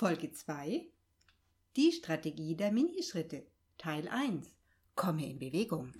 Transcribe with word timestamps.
Folge 0.00 0.32
2 0.32 0.86
Die 1.76 1.92
Strategie 1.92 2.56
der 2.56 2.72
Minischritte 2.72 3.44
Teil 3.76 4.08
1 4.08 4.48
Komme 4.94 5.28
in 5.28 5.38
Bewegung. 5.38 5.92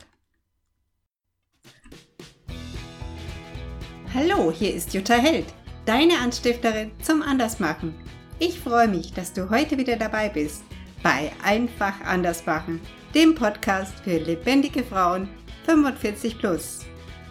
Hallo, 4.15 4.51
hier 4.53 4.75
ist 4.75 4.95
Jutta 4.95 5.17
Held, 5.17 5.53
deine 5.85 6.19
Anstifterin 6.19 6.93
zum 7.03 7.21
Andersmachen. 7.21 7.95
Ich 8.39 8.59
freue 8.59 8.89
mich, 8.89 9.13
dass 9.13 9.35
du 9.35 9.51
heute 9.51 9.77
wieder 9.77 9.97
dabei 9.97 10.31
bist 10.31 10.63
bei 11.03 11.31
Einfach 11.43 12.01
Andersmachen, 12.01 12.81
dem 13.15 13.35
Podcast 13.35 13.93
für 14.01 14.17
lebendige 14.17 14.83
Frauen 14.83 15.29
45 15.67 16.39
plus. 16.39 16.87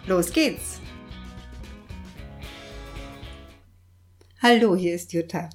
Los 0.06 0.32
geht's! 0.32 0.80
Hallo, 4.40 4.76
hier 4.76 4.94
ist 4.94 5.12
Jutta. 5.14 5.50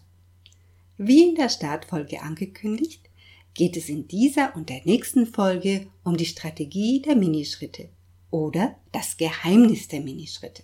Wie 0.96 1.28
in 1.28 1.34
der 1.34 1.48
Startfolge 1.48 2.22
angekündigt, 2.22 3.10
geht 3.54 3.76
es 3.76 3.88
in 3.88 4.06
dieser 4.06 4.54
und 4.54 4.68
der 4.68 4.82
nächsten 4.84 5.26
Folge 5.26 5.88
um 6.04 6.16
die 6.16 6.26
Strategie 6.26 7.02
der 7.02 7.16
Minischritte 7.16 7.88
oder 8.30 8.76
das 8.92 9.16
Geheimnis 9.16 9.88
der 9.88 10.00
Minischritte. 10.00 10.62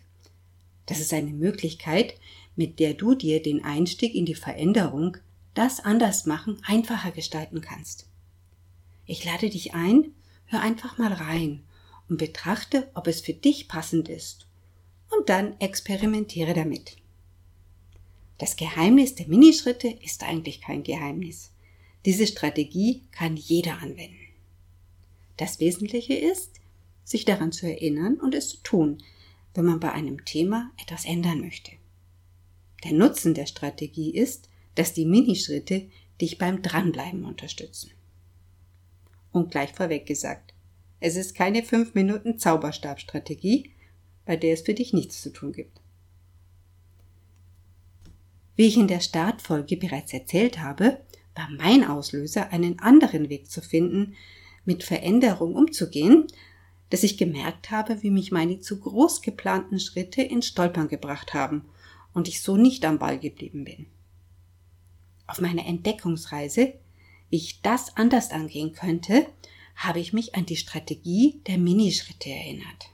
Das 0.86 1.00
ist 1.00 1.12
eine 1.12 1.32
Möglichkeit, 1.32 2.14
mit 2.54 2.78
der 2.78 2.94
du 2.94 3.14
dir 3.14 3.42
den 3.42 3.64
Einstieg 3.64 4.14
in 4.14 4.24
die 4.24 4.34
Veränderung, 4.34 5.16
das 5.54 5.80
Andersmachen 5.80 6.60
einfacher 6.64 7.10
gestalten 7.10 7.60
kannst. 7.60 8.06
Ich 9.06 9.24
lade 9.24 9.50
dich 9.50 9.74
ein, 9.74 10.12
hör 10.46 10.60
einfach 10.60 10.96
mal 10.96 11.12
rein 11.12 11.64
und 12.08 12.18
betrachte, 12.18 12.88
ob 12.94 13.06
es 13.08 13.20
für 13.20 13.34
dich 13.34 13.66
passend 13.66 14.08
ist. 14.08 14.46
Und 15.10 15.28
dann 15.28 15.58
experimentiere 15.58 16.54
damit. 16.54 16.99
Das 18.40 18.56
Geheimnis 18.56 19.14
der 19.16 19.28
Minischritte 19.28 19.88
ist 19.88 20.22
eigentlich 20.22 20.62
kein 20.62 20.82
Geheimnis. 20.82 21.52
Diese 22.06 22.26
Strategie 22.26 23.02
kann 23.10 23.36
jeder 23.36 23.82
anwenden. 23.82 24.16
Das 25.36 25.60
Wesentliche 25.60 26.14
ist, 26.14 26.54
sich 27.04 27.26
daran 27.26 27.52
zu 27.52 27.66
erinnern 27.66 28.14
und 28.14 28.34
es 28.34 28.48
zu 28.48 28.56
tun, 28.62 29.02
wenn 29.52 29.66
man 29.66 29.78
bei 29.78 29.92
einem 29.92 30.24
Thema 30.24 30.70
etwas 30.80 31.04
ändern 31.04 31.42
möchte. 31.42 31.72
Der 32.82 32.92
Nutzen 32.92 33.34
der 33.34 33.44
Strategie 33.44 34.14
ist, 34.14 34.48
dass 34.74 34.94
die 34.94 35.04
Minischritte 35.04 35.90
dich 36.18 36.38
beim 36.38 36.62
Dranbleiben 36.62 37.26
unterstützen. 37.26 37.90
Und 39.32 39.50
gleich 39.50 39.72
vorweg 39.72 40.06
gesagt, 40.06 40.54
es 40.98 41.14
ist 41.14 41.34
keine 41.34 41.62
5 41.62 41.92
Minuten 41.92 42.38
Zauberstabstrategie, 42.38 43.72
bei 44.24 44.38
der 44.38 44.54
es 44.54 44.62
für 44.62 44.72
dich 44.72 44.94
nichts 44.94 45.20
zu 45.20 45.30
tun 45.30 45.52
gibt. 45.52 45.78
Wie 48.60 48.66
ich 48.66 48.76
in 48.76 48.88
der 48.88 49.00
Startfolge 49.00 49.78
bereits 49.78 50.12
erzählt 50.12 50.58
habe, 50.58 51.00
war 51.34 51.48
mein 51.48 51.82
Auslöser, 51.82 52.52
einen 52.52 52.78
anderen 52.78 53.30
Weg 53.30 53.50
zu 53.50 53.62
finden, 53.62 54.16
mit 54.66 54.84
Veränderung 54.84 55.54
umzugehen, 55.54 56.26
dass 56.90 57.02
ich 57.02 57.16
gemerkt 57.16 57.70
habe, 57.70 58.02
wie 58.02 58.10
mich 58.10 58.32
meine 58.32 58.60
zu 58.60 58.78
groß 58.78 59.22
geplanten 59.22 59.80
Schritte 59.80 60.20
ins 60.20 60.46
Stolpern 60.46 60.88
gebracht 60.88 61.32
haben 61.32 61.70
und 62.12 62.28
ich 62.28 62.42
so 62.42 62.58
nicht 62.58 62.84
am 62.84 62.98
Ball 62.98 63.18
geblieben 63.18 63.64
bin. 63.64 63.86
Auf 65.26 65.40
meiner 65.40 65.64
Entdeckungsreise, 65.64 66.74
wie 67.30 67.36
ich 67.36 67.62
das 67.62 67.96
anders 67.96 68.30
angehen 68.30 68.74
könnte, 68.74 69.26
habe 69.74 70.00
ich 70.00 70.12
mich 70.12 70.34
an 70.34 70.44
die 70.44 70.56
Strategie 70.56 71.40
der 71.46 71.56
Minischritte 71.56 72.28
erinnert. 72.28 72.90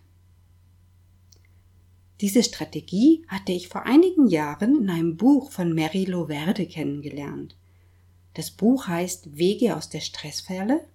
Diese 2.20 2.42
Strategie 2.42 3.24
hatte 3.28 3.52
ich 3.52 3.68
vor 3.68 3.84
einigen 3.84 4.26
Jahren 4.26 4.82
in 4.82 4.90
einem 4.90 5.16
Buch 5.18 5.50
von 5.50 5.74
Mary 5.74 6.06
Loverde 6.06 6.66
kennengelernt. 6.66 7.56
Das 8.32 8.50
Buch 8.50 8.86
heißt 8.86 9.36
Wege 9.36 9.76
aus 9.76 9.90
der 9.90 10.00
Stressfalle 10.00 10.86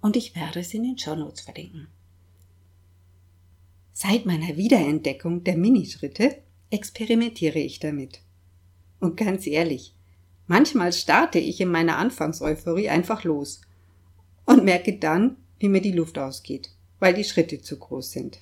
und 0.00 0.16
ich 0.16 0.34
werde 0.34 0.60
es 0.60 0.72
in 0.72 0.84
den 0.84 0.96
Shownotes 0.96 1.42
verlinken. 1.42 1.88
Seit 3.92 4.24
meiner 4.24 4.56
Wiederentdeckung 4.56 5.44
der 5.44 5.58
Minischritte 5.58 6.38
experimentiere 6.70 7.58
ich 7.58 7.78
damit. 7.78 8.20
Und 8.98 9.18
ganz 9.18 9.46
ehrlich, 9.46 9.94
manchmal 10.46 10.94
starte 10.94 11.38
ich 11.38 11.60
in 11.60 11.68
meiner 11.68 11.98
Anfangseuphorie 11.98 12.88
einfach 12.88 13.24
los 13.24 13.60
und 14.46 14.64
merke 14.64 14.96
dann, 14.96 15.36
wie 15.58 15.68
mir 15.68 15.82
die 15.82 15.92
Luft 15.92 16.18
ausgeht, 16.18 16.70
weil 16.98 17.12
die 17.12 17.24
Schritte 17.24 17.60
zu 17.60 17.78
groß 17.78 18.10
sind 18.10 18.38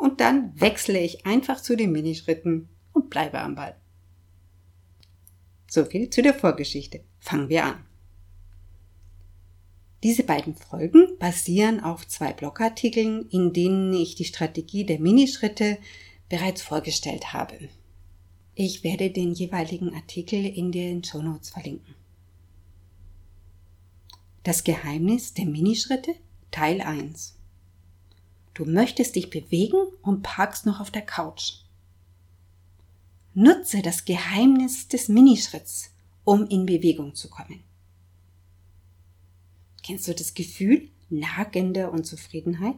und 0.00 0.20
dann 0.20 0.58
wechsle 0.58 0.98
ich 0.98 1.26
einfach 1.26 1.60
zu 1.60 1.76
den 1.76 1.92
Minischritten 1.92 2.68
und 2.92 3.10
bleibe 3.10 3.38
am 3.38 3.54
Ball. 3.54 3.76
So 5.68 5.84
viel 5.84 6.10
zu 6.10 6.22
der 6.22 6.34
Vorgeschichte. 6.34 7.04
Fangen 7.20 7.48
wir 7.48 7.64
an. 7.64 7.84
Diese 10.02 10.24
beiden 10.24 10.56
Folgen 10.56 11.18
basieren 11.18 11.80
auf 11.80 12.08
zwei 12.08 12.32
Blogartikeln, 12.32 13.28
in 13.28 13.52
denen 13.52 13.92
ich 13.92 14.14
die 14.14 14.24
Strategie 14.24 14.86
der 14.86 14.98
Minischritte 14.98 15.76
bereits 16.30 16.62
vorgestellt 16.62 17.34
habe. 17.34 17.68
Ich 18.54 18.82
werde 18.82 19.10
den 19.10 19.32
jeweiligen 19.32 19.94
Artikel 19.94 20.44
in 20.44 20.72
den 20.72 21.04
Shownotes 21.04 21.50
verlinken. 21.50 21.94
Das 24.42 24.64
Geheimnis 24.64 25.34
der 25.34 25.44
Minischritte 25.44 26.14
Teil 26.50 26.80
1 26.80 27.39
Du 28.54 28.64
möchtest 28.64 29.16
dich 29.16 29.30
bewegen 29.30 29.78
und 30.02 30.22
parkst 30.22 30.66
noch 30.66 30.80
auf 30.80 30.90
der 30.90 31.02
Couch. 31.02 31.52
Nutze 33.34 33.80
das 33.80 34.04
Geheimnis 34.04 34.88
des 34.88 35.08
Minischritts, 35.08 35.90
um 36.24 36.46
in 36.48 36.66
Bewegung 36.66 37.14
zu 37.14 37.30
kommen. 37.30 37.62
Kennst 39.82 40.08
du 40.08 40.14
das 40.14 40.34
Gefühl 40.34 40.88
nagender 41.08 41.92
Unzufriedenheit, 41.92 42.76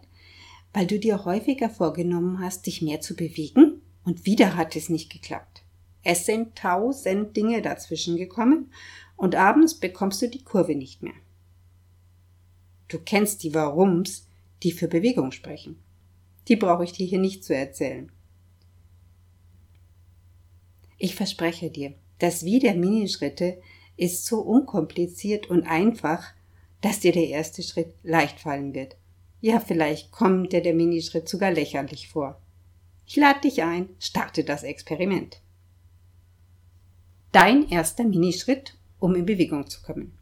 weil 0.72 0.86
du 0.86 0.98
dir 0.98 1.24
häufiger 1.24 1.68
vorgenommen 1.68 2.40
hast, 2.40 2.66
dich 2.66 2.82
mehr 2.82 3.00
zu 3.00 3.14
bewegen 3.14 3.82
und 4.04 4.24
wieder 4.24 4.56
hat 4.56 4.76
es 4.76 4.88
nicht 4.88 5.10
geklappt? 5.10 5.62
Es 6.04 6.26
sind 6.26 6.56
tausend 6.56 7.36
Dinge 7.36 7.62
dazwischen 7.62 8.16
gekommen 8.16 8.72
und 9.16 9.34
abends 9.34 9.74
bekommst 9.74 10.20
du 10.22 10.28
die 10.28 10.42
Kurve 10.42 10.74
nicht 10.74 11.02
mehr. 11.02 11.14
Du 12.88 12.98
kennst 12.98 13.42
die 13.42 13.54
Warums, 13.54 14.26
die 14.62 14.72
für 14.72 14.88
Bewegung 14.88 15.32
sprechen. 15.32 15.76
Die 16.48 16.56
brauche 16.56 16.84
ich 16.84 16.92
dir 16.92 17.06
hier 17.06 17.18
nicht 17.18 17.44
zu 17.44 17.54
erzählen. 17.54 18.10
Ich 20.98 21.14
verspreche 21.14 21.70
dir, 21.70 21.94
das 22.18 22.44
Wie 22.44 22.60
der 22.60 22.74
Minischritte 22.74 23.60
ist 23.96 24.24
so 24.26 24.40
unkompliziert 24.40 25.50
und 25.50 25.64
einfach, 25.64 26.32
dass 26.80 27.00
dir 27.00 27.12
der 27.12 27.28
erste 27.28 27.62
Schritt 27.62 27.94
leicht 28.02 28.40
fallen 28.40 28.74
wird. 28.74 28.96
Ja, 29.40 29.58
vielleicht 29.58 30.12
kommt 30.12 30.52
dir 30.52 30.62
der 30.62 30.74
Minischritt 30.74 31.28
sogar 31.28 31.50
lächerlich 31.50 32.08
vor. 32.08 32.40
Ich 33.06 33.16
lade 33.16 33.40
dich 33.40 33.62
ein, 33.62 33.88
starte 33.98 34.44
das 34.44 34.62
Experiment. 34.62 35.40
Dein 37.32 37.68
erster 37.68 38.04
Minischritt, 38.04 38.76
um 39.00 39.14
in 39.16 39.26
Bewegung 39.26 39.68
zu 39.68 39.82
kommen. 39.82 40.16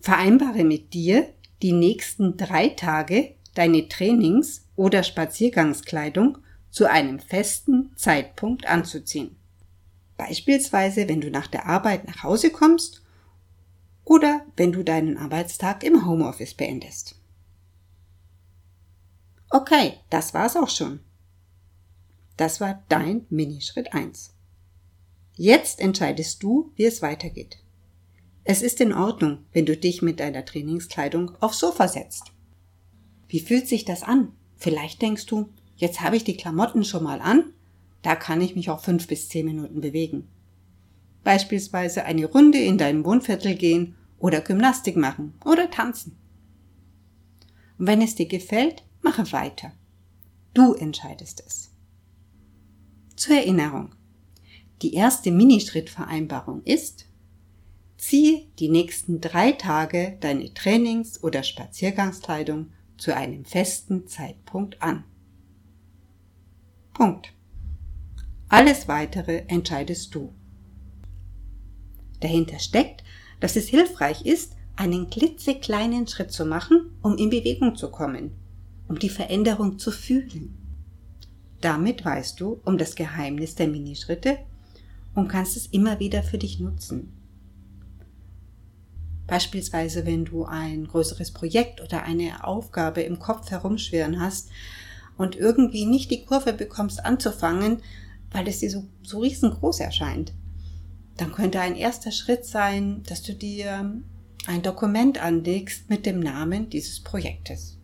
Vereinbare 0.00 0.62
mit 0.62 0.94
dir, 0.94 1.32
die 1.62 1.72
nächsten 1.72 2.36
drei 2.36 2.68
Tage 2.68 3.34
deine 3.54 3.88
Trainings- 3.88 4.66
oder 4.76 5.02
Spaziergangskleidung 5.02 6.38
zu 6.70 6.90
einem 6.90 7.18
festen 7.18 7.90
Zeitpunkt 7.96 8.66
anzuziehen. 8.66 9.36
Beispielsweise, 10.16 11.08
wenn 11.08 11.20
du 11.20 11.30
nach 11.30 11.46
der 11.46 11.66
Arbeit 11.66 12.06
nach 12.06 12.22
Hause 12.22 12.50
kommst 12.50 13.02
oder 14.04 14.44
wenn 14.56 14.72
du 14.72 14.82
deinen 14.82 15.16
Arbeitstag 15.16 15.82
im 15.82 16.06
Homeoffice 16.06 16.54
beendest. 16.54 17.16
Okay, 19.50 19.94
das 20.10 20.34
war's 20.34 20.56
auch 20.56 20.70
schon. 20.70 21.00
Das 22.36 22.60
war 22.60 22.82
dein 22.88 23.24
Minischritt 23.30 23.94
1. 23.94 24.34
Jetzt 25.34 25.80
entscheidest 25.80 26.42
du, 26.42 26.72
wie 26.76 26.84
es 26.84 27.02
weitergeht. 27.02 27.58
Es 28.48 28.62
ist 28.62 28.80
in 28.80 28.92
Ordnung, 28.92 29.38
wenn 29.52 29.66
du 29.66 29.76
dich 29.76 30.02
mit 30.02 30.20
deiner 30.20 30.44
Trainingskleidung 30.44 31.32
aufs 31.40 31.58
Sofa 31.58 31.88
setzt. 31.88 32.30
Wie 33.26 33.40
fühlt 33.40 33.66
sich 33.66 33.84
das 33.84 34.04
an? 34.04 34.34
Vielleicht 34.56 35.02
denkst 35.02 35.26
du, 35.26 35.48
jetzt 35.76 36.00
habe 36.00 36.16
ich 36.16 36.22
die 36.22 36.36
Klamotten 36.36 36.84
schon 36.84 37.02
mal 37.02 37.20
an, 37.20 37.52
da 38.02 38.14
kann 38.14 38.40
ich 38.40 38.54
mich 38.54 38.70
auch 38.70 38.84
fünf 38.84 39.08
bis 39.08 39.28
zehn 39.28 39.46
Minuten 39.46 39.80
bewegen. 39.80 40.28
Beispielsweise 41.24 42.04
eine 42.04 42.26
Runde 42.26 42.58
in 42.58 42.78
deinem 42.78 43.04
Wohnviertel 43.04 43.56
gehen 43.56 43.96
oder 44.16 44.40
Gymnastik 44.40 44.96
machen 44.96 45.34
oder 45.44 45.68
tanzen. 45.68 46.16
Und 47.78 47.88
wenn 47.88 48.00
es 48.00 48.14
dir 48.14 48.28
gefällt, 48.28 48.84
mache 49.02 49.32
weiter. 49.32 49.72
Du 50.54 50.72
entscheidest 50.74 51.42
es. 51.44 51.72
Zur 53.16 53.34
Erinnerung. 53.38 53.90
Die 54.82 54.94
erste 54.94 55.32
Minischrittvereinbarung 55.32 56.62
ist, 56.62 57.05
Ziehe 57.98 58.46
die 58.58 58.68
nächsten 58.68 59.20
drei 59.20 59.52
Tage 59.52 60.16
deine 60.20 60.52
Trainings- 60.52 61.22
oder 61.22 61.42
Spaziergangskleidung 61.42 62.72
zu 62.98 63.14
einem 63.14 63.44
festen 63.44 64.06
Zeitpunkt 64.06 64.82
an. 64.82 65.04
Punkt. 66.94 67.32
Alles 68.48 68.88
weitere 68.88 69.44
entscheidest 69.48 70.14
du. 70.14 70.32
dahinter 72.20 72.58
steckt, 72.58 73.04
dass 73.40 73.56
es 73.56 73.68
hilfreich 73.68 74.24
ist, 74.24 74.56
einen 74.76 75.10
klitzekleinen 75.10 76.06
Schritt 76.06 76.32
zu 76.32 76.44
machen, 76.46 76.90
um 77.02 77.16
in 77.18 77.30
Bewegung 77.30 77.76
zu 77.76 77.90
kommen, 77.90 78.32
um 78.88 78.98
die 78.98 79.08
Veränderung 79.08 79.78
zu 79.78 79.90
fühlen. 79.90 80.56
Damit 81.60 82.04
weißt 82.04 82.40
du 82.40 82.60
um 82.64 82.78
das 82.78 82.94
Geheimnis 82.94 83.54
der 83.54 83.68
Minischritte 83.68 84.38
und 85.14 85.28
kannst 85.28 85.56
es 85.56 85.66
immer 85.66 85.98
wieder 85.98 86.22
für 86.22 86.38
dich 86.38 86.60
nutzen. 86.60 87.12
Beispielsweise, 89.26 90.06
wenn 90.06 90.24
du 90.24 90.44
ein 90.44 90.86
größeres 90.86 91.32
Projekt 91.32 91.80
oder 91.80 92.04
eine 92.04 92.44
Aufgabe 92.44 93.02
im 93.02 93.18
Kopf 93.18 93.50
herumschwirren 93.50 94.20
hast 94.20 94.50
und 95.16 95.36
irgendwie 95.36 95.86
nicht 95.86 96.10
die 96.10 96.24
Kurve 96.24 96.52
bekommst 96.52 97.04
anzufangen, 97.04 97.78
weil 98.30 98.46
es 98.46 98.60
dir 98.60 98.70
so, 98.70 98.84
so 99.02 99.20
riesengroß 99.20 99.80
erscheint, 99.80 100.32
dann 101.16 101.32
könnte 101.32 101.60
ein 101.60 101.76
erster 101.76 102.12
Schritt 102.12 102.44
sein, 102.44 103.02
dass 103.08 103.22
du 103.22 103.32
dir 103.32 104.00
ein 104.46 104.62
Dokument 104.62 105.20
anlegst 105.20 105.88
mit 105.90 106.06
dem 106.06 106.20
Namen 106.20 106.70
dieses 106.70 107.00
Projektes. 107.00 107.78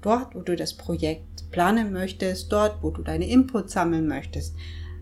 Dort, 0.00 0.34
wo 0.34 0.40
du 0.40 0.56
das 0.56 0.74
Projekt 0.74 1.50
planen 1.50 1.92
möchtest, 1.92 2.50
dort, 2.50 2.82
wo 2.82 2.90
du 2.90 3.02
deine 3.02 3.28
Inputs 3.28 3.72
sammeln 3.72 4.06
möchtest. 4.06 4.54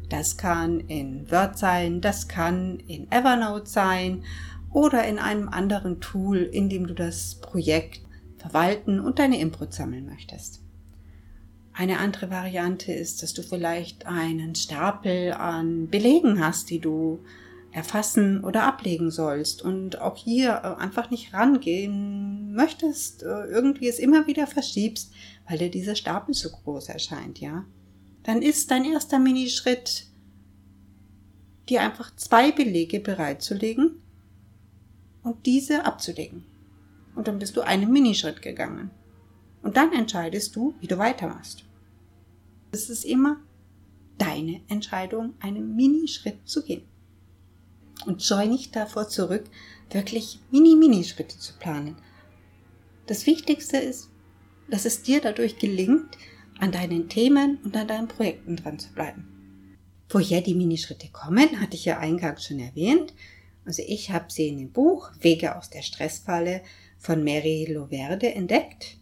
Das 0.08 0.36
kann 0.36 0.80
in 0.80 1.30
Word 1.30 1.58
sein, 1.58 2.00
das 2.00 2.28
kann 2.28 2.78
in 2.80 3.10
Evernote 3.10 3.66
sein 3.66 4.24
oder 4.74 5.06
in 5.06 5.18
einem 5.18 5.48
anderen 5.48 6.00
Tool, 6.00 6.38
in 6.38 6.68
dem 6.68 6.86
du 6.86 6.94
das 6.94 7.36
Projekt 7.36 8.02
verwalten 8.36 9.00
und 9.00 9.18
deine 9.18 9.40
Inputs 9.40 9.76
sammeln 9.76 10.04
möchtest. 10.04 10.60
Eine 11.72 11.98
andere 11.98 12.28
Variante 12.30 12.92
ist, 12.92 13.22
dass 13.22 13.34
du 13.34 13.42
vielleicht 13.42 14.06
einen 14.06 14.54
Stapel 14.54 15.32
an 15.32 15.88
Belegen 15.88 16.44
hast, 16.44 16.70
die 16.70 16.80
du 16.80 17.20
erfassen 17.70 18.44
oder 18.44 18.64
ablegen 18.64 19.10
sollst 19.10 19.62
und 19.62 20.00
auch 20.00 20.16
hier 20.16 20.50
äh, 20.50 20.80
einfach 20.80 21.10
nicht 21.10 21.32
rangehen 21.32 22.52
möchtest, 22.52 23.22
äh, 23.22 23.46
irgendwie 23.46 23.88
es 23.88 23.98
immer 23.98 24.26
wieder 24.26 24.46
verschiebst, 24.46 25.12
weil 25.48 25.58
dir 25.58 25.70
dieser 25.70 25.96
Stapel 25.96 26.34
so 26.34 26.50
groß 26.50 26.88
erscheint, 26.88 27.40
ja, 27.40 27.64
dann 28.22 28.42
ist 28.42 28.70
dein 28.70 28.84
erster 28.84 29.18
Minischritt, 29.18 30.06
dir 31.68 31.80
einfach 31.80 32.14
zwei 32.14 32.52
Belege 32.52 33.00
bereitzulegen 33.00 34.00
und 35.24 35.46
diese 35.46 35.84
abzulegen. 35.84 36.44
Und 37.16 37.26
dann 37.26 37.40
bist 37.40 37.56
du 37.56 37.62
einen 37.62 37.90
Minischritt 37.90 38.42
gegangen. 38.42 38.90
Und 39.62 39.76
dann 39.76 39.92
entscheidest 39.92 40.54
du, 40.54 40.74
wie 40.80 40.86
du 40.86 40.98
weitermachst. 40.98 41.64
Es 42.70 42.90
ist 42.90 43.04
immer 43.04 43.40
deine 44.18 44.60
Entscheidung, 44.68 45.34
einen 45.40 45.74
Minischritt 45.74 46.46
zu 46.46 46.62
gehen 46.62 46.82
und 48.06 48.22
scheu 48.22 48.46
nicht 48.46 48.74
davor 48.76 49.08
zurück, 49.08 49.44
wirklich 49.90 50.40
Mini-Mini-Schritte 50.50 51.38
zu 51.38 51.54
planen. 51.54 51.96
Das 53.06 53.26
Wichtigste 53.26 53.76
ist, 53.76 54.10
dass 54.68 54.84
es 54.84 55.02
dir 55.02 55.20
dadurch 55.20 55.58
gelingt, 55.58 56.16
an 56.58 56.72
deinen 56.72 57.08
Themen 57.08 57.58
und 57.64 57.76
an 57.76 57.88
deinen 57.88 58.08
Projekten 58.08 58.56
dran 58.56 58.78
zu 58.78 58.92
bleiben. 58.92 59.28
Woher 60.08 60.40
die 60.40 60.54
Minischritte 60.54 61.08
kommen, 61.10 61.60
hatte 61.60 61.76
ich 61.76 61.84
ja 61.84 61.98
eingangs 61.98 62.44
schon 62.44 62.60
erwähnt. 62.60 63.12
Also 63.64 63.82
ich 63.86 64.10
habe 64.10 64.30
sie 64.30 64.48
in 64.48 64.58
dem 64.58 64.72
Buch 64.72 65.10
Wege 65.20 65.56
aus 65.56 65.70
der 65.70 65.82
Stressfalle 65.82 66.62
von 66.98 67.24
Mary 67.24 67.66
Loverde 67.70 68.34
entdeckt. 68.34 68.98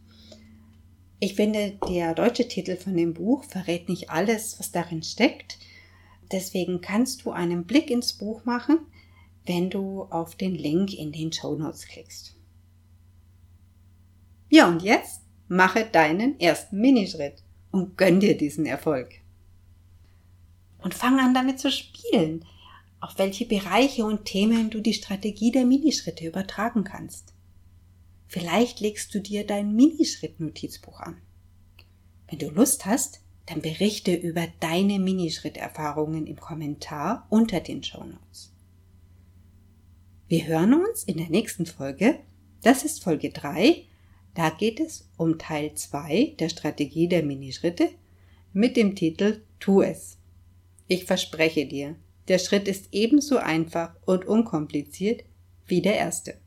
Ich 1.18 1.34
finde, 1.34 1.78
der 1.88 2.14
deutsche 2.14 2.48
Titel 2.48 2.76
von 2.76 2.96
dem 2.96 3.14
Buch 3.14 3.44
verrät 3.44 3.88
nicht 3.88 4.10
alles, 4.10 4.58
was 4.58 4.72
darin 4.72 5.02
steckt. 5.02 5.58
Deswegen 6.32 6.80
kannst 6.80 7.24
du 7.24 7.30
einen 7.30 7.64
Blick 7.64 7.90
ins 7.90 8.12
Buch 8.14 8.44
machen, 8.44 8.78
wenn 9.46 9.70
du 9.70 10.02
auf 10.04 10.34
den 10.34 10.54
Link 10.54 10.94
in 10.94 11.12
den 11.12 11.32
Show 11.32 11.54
Notes 11.54 11.86
klickst. 11.86 12.34
Ja, 14.48 14.68
und 14.68 14.82
jetzt 14.82 15.22
mache 15.48 15.84
deinen 15.84 16.38
ersten 16.40 16.80
Minischritt 16.80 17.42
und 17.70 17.96
gönn 17.96 18.20
dir 18.20 18.36
diesen 18.36 18.66
Erfolg. 18.66 19.10
Und 20.78 20.94
fang 20.94 21.20
an 21.20 21.34
damit 21.34 21.60
zu 21.60 21.70
spielen, 21.70 22.44
auf 23.02 23.18
welche 23.18 23.44
Bereiche 23.44 24.04
und 24.04 24.24
Themen 24.26 24.70
du 24.70 24.80
die 24.80 24.94
Strategie 24.94 25.50
der 25.50 25.64
Minischritte 25.64 26.24
übertragen 26.24 26.84
kannst. 26.84 27.34
Vielleicht 28.28 28.78
legst 28.78 29.12
du 29.12 29.20
dir 29.20 29.44
dein 29.44 29.74
Minischritt-Notizbuch 29.74 31.00
an. 31.00 31.16
Wenn 32.28 32.38
du 32.38 32.48
Lust 32.50 32.86
hast, 32.86 33.20
dann 33.46 33.60
berichte 33.60 34.14
über 34.14 34.46
deine 34.60 35.00
Minischritterfahrungen 35.00 36.28
im 36.28 36.36
Kommentar 36.36 37.26
unter 37.28 37.58
den 37.58 37.82
Show 37.82 38.04
Notes. 38.04 38.52
Wir 40.28 40.46
hören 40.46 40.72
uns 40.72 41.02
in 41.02 41.16
der 41.16 41.28
nächsten 41.28 41.66
Folge. 41.66 42.20
Das 42.62 42.84
ist 42.84 43.02
Folge 43.02 43.30
3. 43.30 43.82
Da 44.34 44.50
geht 44.50 44.78
es 44.78 45.08
um 45.16 45.38
Teil 45.38 45.74
2 45.74 46.36
der 46.38 46.50
Strategie 46.50 47.08
der 47.08 47.24
Minischritte 47.24 47.88
mit 48.52 48.76
dem 48.76 48.94
Titel 48.94 49.42
Tu 49.58 49.82
es. 49.82 50.18
Ich 50.86 51.04
verspreche 51.04 51.66
dir, 51.66 51.96
der 52.28 52.38
Schritt 52.38 52.68
ist 52.68 52.88
ebenso 52.92 53.38
einfach 53.38 53.94
und 54.04 54.24
unkompliziert 54.24 55.24
wie 55.66 55.82
der 55.82 55.96
erste. 55.96 56.38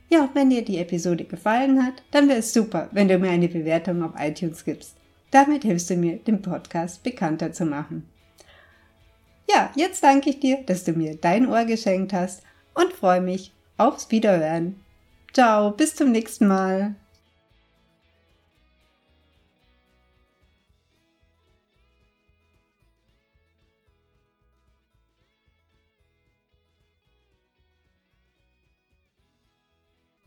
Ja, 0.09 0.29
wenn 0.33 0.49
dir 0.49 0.65
die 0.65 0.79
Episode 0.79 1.23
gefallen 1.23 1.85
hat, 1.85 2.01
dann 2.11 2.27
wäre 2.27 2.39
es 2.39 2.51
super, 2.51 2.89
wenn 2.91 3.07
du 3.07 3.19
mir 3.19 3.29
eine 3.29 3.47
Bewertung 3.47 4.01
auf 4.01 4.13
iTunes 4.17 4.65
gibst. 4.65 4.95
Damit 5.29 5.63
hilfst 5.63 5.91
du 5.91 5.95
mir, 5.95 6.17
den 6.17 6.41
Podcast 6.41 7.03
bekannter 7.03 7.53
zu 7.53 7.65
machen. 7.65 8.09
Ja, 9.47 9.71
jetzt 9.75 10.03
danke 10.03 10.31
ich 10.31 10.39
dir, 10.39 10.63
dass 10.65 10.83
du 10.83 10.93
mir 10.93 11.15
dein 11.15 11.47
Ohr 11.47 11.65
geschenkt 11.65 12.13
hast 12.13 12.41
und 12.73 12.93
freue 12.93 13.21
mich 13.21 13.53
aufs 13.77 14.09
Wiederhören. 14.09 14.79
Ciao, 15.33 15.71
bis 15.71 15.95
zum 15.95 16.11
nächsten 16.11 16.47
Mal. 16.47 16.95